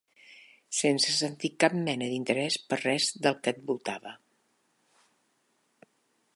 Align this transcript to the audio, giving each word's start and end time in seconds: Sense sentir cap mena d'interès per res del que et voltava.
Sense 0.77 1.11
sentir 1.17 1.51
cap 1.63 1.75
mena 1.89 2.07
d'interès 2.13 2.57
per 2.71 2.81
res 2.81 3.11
del 3.27 3.39
que 3.45 3.53
et 3.57 3.63
voltava. 3.71 4.17